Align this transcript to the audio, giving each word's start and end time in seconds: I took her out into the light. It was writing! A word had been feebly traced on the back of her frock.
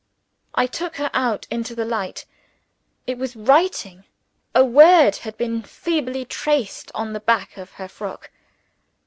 I 0.55 0.65
took 0.65 0.95
her 0.95 1.11
out 1.13 1.45
into 1.51 1.75
the 1.75 1.85
light. 1.85 2.25
It 3.05 3.19
was 3.19 3.35
writing! 3.35 4.05
A 4.55 4.65
word 4.65 5.17
had 5.17 5.37
been 5.37 5.61
feebly 5.61 6.25
traced 6.25 6.91
on 6.95 7.13
the 7.13 7.19
back 7.19 7.55
of 7.55 7.73
her 7.73 7.87
frock. 7.87 8.31